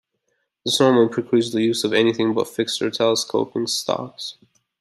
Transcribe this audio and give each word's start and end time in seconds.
This 0.65 0.79
normally 0.79 1.09
precludes 1.13 1.51
the 1.51 1.61
use 1.61 1.83
of 1.83 1.93
anything 1.93 2.33
but 2.33 2.47
fixed 2.47 2.81
or 2.81 2.89
telescoping 2.89 3.67
stocks. 3.67 4.35